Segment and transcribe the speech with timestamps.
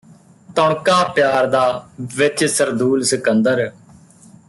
[0.55, 1.65] ਤੁਣਕਾ ਪਿਆਰ ਦਾ
[2.15, 3.69] ਵਿਚ ਸਰਦੂਲ ਸਿਕੰਦਰ